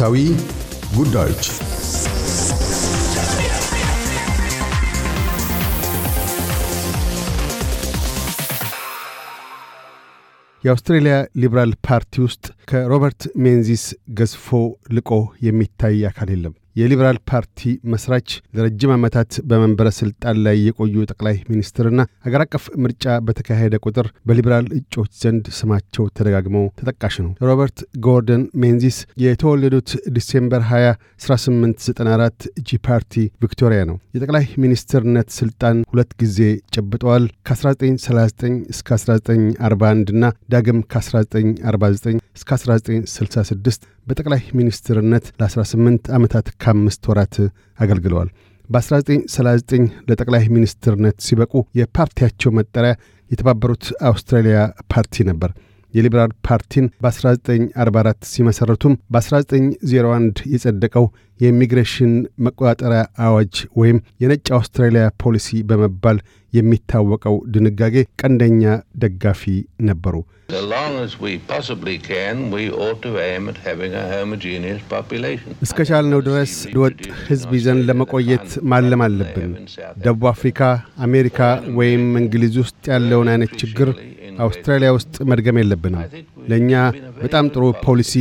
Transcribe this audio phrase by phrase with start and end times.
[0.00, 0.18] ወቅታዊ
[0.96, 1.44] ጉዳዮች
[10.64, 14.46] የአውስትሬልያ ሊበራል ፓርቲ ውስጥ ከሮበርት ሜንዚስ ገዝፎ
[14.92, 15.10] ልቆ
[15.46, 17.60] የሚታይ አካል የለም። የሊበራል ፓርቲ
[17.92, 24.66] መስራች ለረጅም ዓመታት በመንበረ ሥልጣን ላይ የቆዩ ጠቅላይ ሚኒስትርና አገር አቀፍ ምርጫ በተካሄደ ቁጥር በሊበራል
[24.78, 30.92] እጩዎች ዘንድ ስማቸው ተደጋግመው ተጠቃሽ ነው። ሮበርት ጎርደን ሜንዚስ የተወለዱት December 20
[31.26, 36.38] 1894 ጀፓሪት ቪክቶሪያ ነው። የጠቅላይ ሚኒስትርነት ሥልጣን ሁለት ጊዜ
[36.74, 38.36] ጨብጠዋል። ከ1939
[38.74, 47.36] እስከ 1941 እና ዳግም ከ1949 እስከ 1966 በጠቅላይ ሚኒስትርነት ለ18 ዓመታት ከአምስት ወራት
[47.78, 48.30] አገልግለዋል።
[48.68, 52.92] በ1939 ለጠቅላይ ሚኒስትርነት ሲበቁ የፓርቲያቸው መጠሪያ
[53.30, 54.58] የተባበሩት አውስትራሊያ
[54.92, 55.50] ፓርቲ ነበር።
[55.94, 61.04] የሊበራል ፓርቲን በ1944 ሲመሠረቱም በ1901 የጸደቀው
[61.40, 62.12] የኢሚግሬሽን
[62.46, 66.18] መቆጣጠሪያ አዋጅ ወይም የነጭ አውስትራሊያ ፖሊሲ በመባል
[66.52, 68.62] የሚታወቀው ድንጋጌ ቀንደኛ
[69.02, 69.42] ደጋፊ
[69.88, 70.14] ነበሩ።
[75.64, 79.52] እስከቻልነው ድረስ ወጥ ሕዝብ ይዘን ለመቆየት ማለም አለብን።
[80.04, 80.60] ደቡብ አፍሪካ፣
[81.06, 81.40] አሜሪካ
[81.78, 83.90] ወይም እንግሊዝ ውስጥ ያለውን አይነት ችግር
[84.38, 86.04] አውስትራሊያ ውስጥ መድገም የለብንም።
[86.50, 86.72] ለእኛ
[87.22, 88.14] በጣም ጥሩ ፖሊሲ፣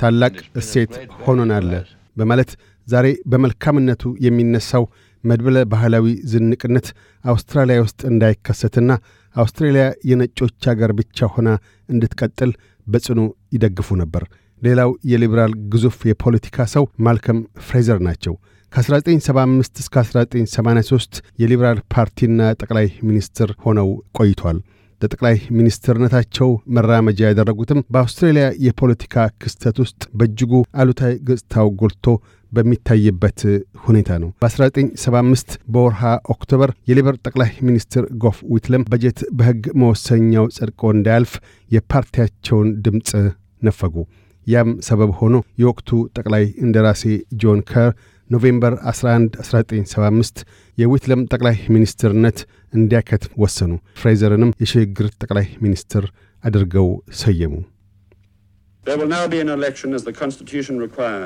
[0.00, 0.92] ታላቅ እሴት
[1.24, 1.68] ሆኖናል
[2.16, 2.50] በማለት
[2.86, 4.84] ዛሬ በመልካምነቱ የሚነሳው
[5.24, 6.86] መድብለ ባህላዊ ዝንቅነት
[7.24, 8.90] አውስትራሊያ ውስጥ እንዳይከሰትና
[9.36, 11.48] አውስትሬልያ የነጮች አገር ብቻ ሆና
[11.88, 12.52] እንድትቀጥል
[12.86, 13.18] በጽኑ
[13.54, 14.22] ይደግፉ ነበር።
[14.62, 18.34] ሌላው የሊበራል ግዙፍ የፖለቲካ ሰው ማልከም ፍሬዘር ናቸው።
[18.72, 24.58] ከ1975 እስከ 1983 የሊበራል ፓርቲና ጠቅላይ ሚኒስትር ሆነው ቆይቷል።
[25.00, 32.06] ለጠቅላይ ሚኒስትርነታቸው መራመጃ ያደረጉትም በአውስትሬልያ የፖለቲካ ክስተት ውስጥ በእጅጉ አሉታዊ ገጽታው ጎልቶ
[32.52, 33.40] በሚታይበት
[33.84, 36.00] ሁኔታ ነው። በ1975 በወርሃ
[36.32, 41.34] October የሌበር ጠቅላይ ሚኒስትር ጎፍ ዊትለም በጀት በሕግ መወሰኛው ጸድቆ እንዳያልፍ
[41.70, 43.10] የፓርቲያቸውን ድምፅ
[43.62, 43.94] ነፈጉ።
[44.46, 47.02] ያም ሰበብ ሆኖ የወቅቱ ጠቅላይ እንደራሴ
[47.42, 47.90] ጆን ከር
[48.30, 50.42] ኖቬምበር 11 1975
[50.78, 52.38] የዊትለም ጠቅላይ ሚኒስትርነት
[52.72, 56.06] እንዲያከትም ወሰኑ። ፍሬዘርንም የሽግግር ጠቅላይ ሚኒስትር
[56.44, 56.88] አድርገው
[57.18, 57.54] ሰየሙ።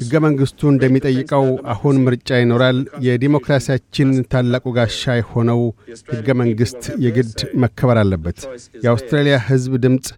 [0.00, 5.60] ሕገ መንግሥቱ እንደሚጠይቀው አሁን ምርጫ ይኖራል። የዲሞክራሲያችን ታላቁ ጋሻ የሆነው
[6.10, 7.30] ሕገ መንግሥት የግድ
[7.62, 8.40] መከበር አለበት።
[8.84, 10.08] የአውስትራሊያ ሕዝብ ድምፅ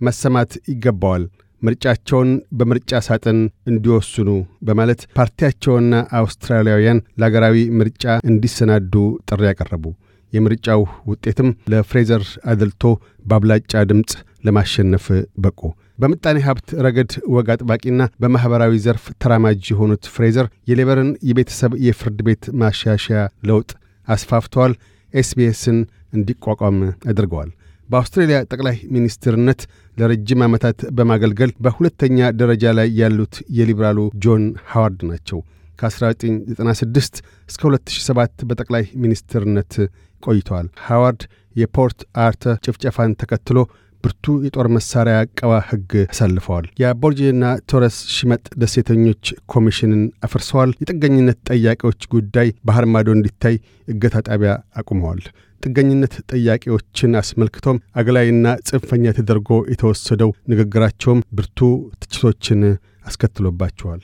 [0.00, 1.24] መሰማት ይገባዋል።
[1.62, 3.38] ምርጫቸውን በምርጫ ሳጥን
[3.70, 4.28] እንዲወስኑ
[4.68, 8.94] በማለት ፓርቲያቸውና አውስትራሊያውያን ለአገራዊ ምርጫ እንዲሰናዱ
[9.28, 9.84] ጥሪ ያቀረቡ።
[10.32, 10.80] የምርጫው
[11.10, 12.82] ውጤትም ለፍሬዘር አድልቶ
[13.24, 14.12] በአብላጫ ድምፅ
[14.46, 15.06] ለማሸነፍ
[15.44, 15.60] በቁ።
[15.98, 23.20] በምጣኔ ሀብት ረገድ ወግ አጥባቂና በማኅበራዊ ዘርፍ ተራማጅ የሆኑት ፍሬዘር የሌበርን የቤተሰብ የፍርድ ቤት ማሻሻያ
[23.48, 23.70] ለውጥ
[24.08, 24.74] አስፋፍተዋል።
[25.14, 25.78] ኤስቢኤስን
[26.12, 26.76] እንዲቋቋም
[27.10, 27.50] አድርገዋል።
[27.88, 29.60] በአውስትሬልያ ጠቅላይ ሚኒስትርነት
[29.96, 35.38] ለረጅም ዓመታት በማገልገል በሁለተኛ ደረጃ ላይ ያሉት የሊበራሉ ጆን ሃዋርድ ናቸው።
[35.78, 39.74] ከ1996 እስከ 2007 በጠቅላይ ሚኒስትርነት
[40.22, 41.22] ቆይተዋል። ሃዋርድ
[41.56, 43.58] የፖርት አርተር ጭፍጨፋን ተከትሎ
[44.04, 52.50] ብርቱ የጦር መሣሪያ ዕቀባ ሕግ አሳልፈዋል። የአቦርጂንና ቶረስ ሰርጥ ደሴተኞች ኮሚሽንን አፍርሰዋል። የጥገኝነት ጠያቂዎች ጉዳይ
[52.68, 53.56] ባህር ማዶ እንዲታይ
[53.88, 55.22] እገታ ጣቢያ አቁመዋል።
[55.62, 61.58] ጥገኝነት ጠያቂዎችን አስመልክቶም አግላይና ጽንፈኛ ተደርጎ የተወሰደው ንግግራቸውም ብርቱ
[62.00, 62.60] ትችቶችን
[63.08, 64.00] አስከትሎባቸዋል።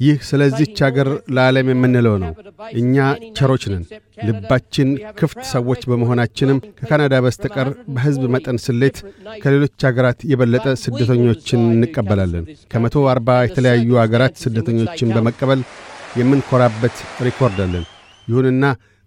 [0.00, 2.32] ይህ ስለዚች አገር ለዓለም የምንለው ነው።
[2.74, 2.96] እኛ
[3.38, 3.82] ቸሮች ነን።
[4.28, 4.88] ልባችን
[5.18, 8.98] ክፍት ሰዎች በመሆናችንም ከካናዳ በስተቀር በሕዝብ መጠን ስሌት
[9.42, 15.62] ከሌሎች አገራት የበለጠ ስደተኞችን እንቀበላለን። ከመቶ አርባ የተለያዩ አገራት ስደተኞችን በመቀበል
[16.20, 16.96] የምንኮራበት
[17.26, 17.84] ሪኮርድ አለን።
[18.28, 18.64] ይሁንና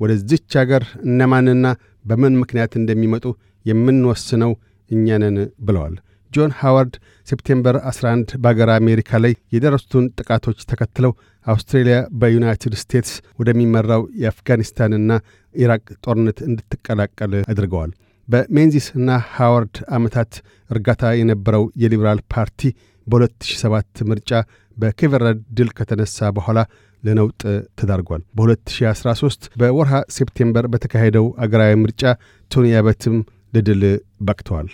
[0.00, 1.66] ወደዚች አገር እነማንና
[2.04, 3.24] በምን ምክንያት እንደሚመጡ
[3.66, 4.52] የምንወስነው
[4.90, 5.94] እኛ ነን ብለዋል።
[6.32, 6.94] ጆን ሃዋርድ
[7.26, 11.12] ሴፕቴምበር 11 በአገር አሜሪካ ላይ የደረሱትን ጥቃቶች ተከትለው
[11.46, 15.12] አውስትሬልያ በዩናይትድ ስቴትስ ወደሚመራው የአፍጋኒስታንና
[15.54, 17.92] ኢራቅ ጦርነት እንድትቀላቀል አድርገዋል።
[18.28, 20.32] በሜንዚስና ሃዋርድ ዓመታት
[20.70, 22.60] እርጋታ የነበረው የሊበራል ፓርቲ
[23.06, 24.30] በ2007 ምርጫ
[24.76, 26.58] በኬቨን ረድ ድል ከተነሳ በኋላ
[27.02, 27.40] ለነውጥ
[27.80, 32.02] ተዳርጓል። በ2013 በወርሃ ሴፕቴምበር በተካሄደው አገራዊ ምርጫ
[32.50, 33.16] ቶኒ አበትም
[33.52, 33.82] ለድል
[34.28, 34.68] በቅተዋል።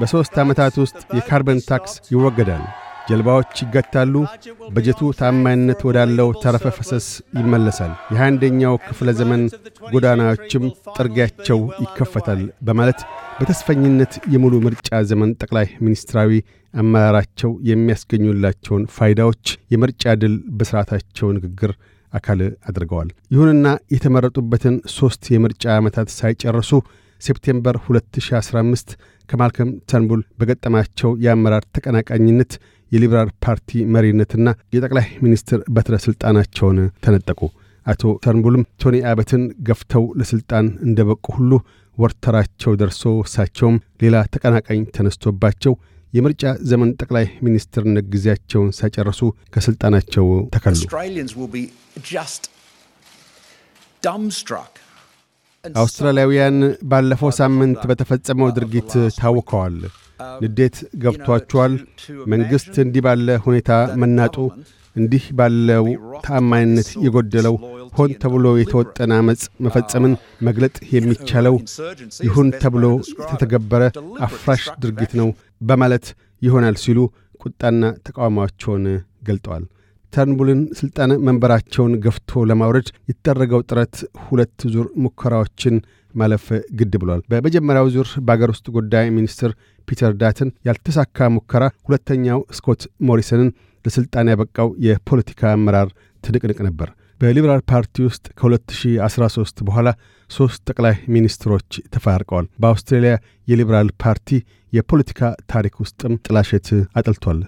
[0.00, 2.62] በሦስት ዓመታት ውስጥ የካርበን ታክስ ይወገዳል።
[3.08, 4.14] ጀልባዎች ይገታሉ፣
[4.74, 7.06] በጀቱ ታማኝነት ወዳለው ተረፈ ፈሰስ
[7.38, 8.30] ይመለሳል፣ የሃያ
[8.86, 9.42] ክፍለ ዘመን
[9.92, 10.64] ጎዳናዎችም
[10.96, 13.00] ጥርጊያቸው ይከፈታል በማለት
[13.40, 16.32] በተስፈኝነት የሙሉ ምርጫ ዘመን ጠቅላይ ሚኒስትራዊ
[16.74, 19.44] አመራራቸው የሚያስገኙላቸውን ፋይዳዎች
[19.74, 21.72] የምርጫ ድል ብሥራታቸው ንግግር
[22.12, 26.70] አካል አድርገዋል። ይሁንና የተመረጡበትን ሦስት የምርጫ ዓመታት ሳይጨርሱ
[27.22, 28.92] ሴፕቴምበር 2015
[29.28, 32.52] ከማልከም ተርንቡል በገጠማቸው የአመራር ተቀናቃኝነት
[32.92, 37.40] የሊበራል ፓርቲ መሪነትና የጠቅላይ ሚኒስትር በትረ ሥልጣናቸውን ተነጠቁ።
[37.86, 41.52] አቶ ተርንቡልም ቶኒ አበትን ገፍተው ለሥልጣን እንደበቁ ሁሉ
[41.98, 45.72] ወር ተራቸው ደርሶ እሳቸውም ሌላ ተቀናቃኝ ተነስቶባቸው
[46.12, 49.20] የምርጫ ዘመን ጠቅላይ ሚኒስትርነት ጊዜያቸውን ሳይጨርሱ
[49.54, 50.78] ከሥልጣናቸው ተከሉ።
[55.64, 56.58] አውስትራሊያውያን
[56.90, 59.76] ባለፈው ሳምንት በተፈጸመው ድርጊት ታውከዋል።
[60.44, 61.74] ንዴት ገብቷቸዋል።
[62.32, 63.70] መንግሥት እንዲህ ባለ ሁኔታ
[64.02, 64.36] መናጡ
[64.96, 65.84] እንዲህ ባለው
[66.24, 67.54] ተአማኝነት የጎደለው
[67.96, 70.12] ሆን ተብሎ የተወጠነ ዓመፅ መፈጸምን
[70.42, 71.56] መግለጥ የሚቻለው
[72.26, 72.84] ይሁን ተብሎ
[73.22, 73.82] የተተገበረ
[74.26, 75.28] አፍራሽ ድርጊት ነው
[75.60, 76.06] በማለት
[76.42, 76.98] ይሆናል ሲሉ
[77.42, 78.84] ቁጣና ተቃውሟቸውን
[79.28, 79.64] ገልጠዋል።
[80.12, 85.74] ተርንቡልን ሥልጣን መንበራቸውን ገፍቶ ለማውረድ የተደረገው ጥረት ሁለት ዙር ሙከራዎችን
[86.14, 86.46] ማለፍ
[86.78, 89.50] ግድ ብሏል። በመጀመሪያው ዙር በአገር ውስጥ ጉዳይ ሚኒስትር
[89.88, 93.50] ፒተር ዳትን ያልተሳካ ሙከራ፣ ሁለተኛው ስኮት ሞሪሰንን
[93.84, 95.88] ለሥልጣን ያበቃው የፖለቲካ አመራር
[96.24, 96.88] ትንቅንቅ ነበር።
[97.20, 99.88] በሊበራል ፓርቲ ውስጥ ከ2013 በኋላ
[100.30, 103.14] ሦስት ጠቅላይ ሚኒስትሮች ተፈራርቀዋል። በአውስትሬልያ
[103.48, 104.28] የሊበራል ፓርቲ
[104.72, 105.20] የፖለቲካ
[105.52, 106.68] ታሪክ ውስጥም ጥላሸት
[106.98, 107.40] አጥልቷል።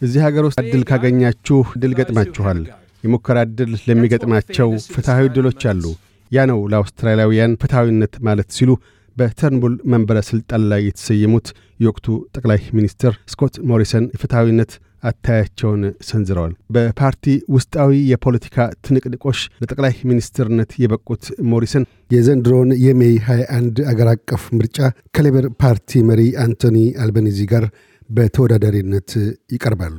[0.00, 2.60] እዚህ ሀገር ውስጥ ዕድል ካገኛችሁ ዕድል ገጥማችኋል።
[3.04, 5.84] የሙከራ ዕድል ለሚገጥማቸው ፍትሐዊ ዕድሎች አሉ።
[6.30, 8.70] ያ ነው ለአውስትራሊያውያን ፍትሐዊነት ማለት ሲሉ
[9.16, 11.48] በተርንቡል መንበረ ሥልጣን ላይ የተሰየሙት
[11.80, 18.56] የወቅቱ ጠቅላይ ሚኒስትር ስኮት ሞሪሰን የፍትሐዊነት አታያቸውን ሰንዝረዋል። በፓርቲ ውስጣዊ የፖለቲካ
[18.86, 24.78] ትንቅንቆሽ ለጠቅላይ ሚኒስትርነት የበቁት ሞሪሰን የዘንድሮውን የሜይ 21 አገር አቀፍ ምርጫ
[25.16, 27.66] ከሌበር ፓርቲ መሪ አንቶኒ አልበኒዚ ጋር
[28.10, 29.10] በተወዳዳሪነት
[29.54, 29.98] ይቀርባሉ።